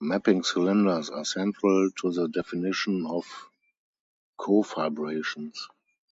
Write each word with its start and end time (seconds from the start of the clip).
Mapping 0.00 0.42
cylinders 0.42 1.08
are 1.10 1.24
central 1.24 1.92
to 1.92 2.10
the 2.10 2.26
definition 2.26 3.06
of 3.06 3.24
cofibrations. 4.36 5.68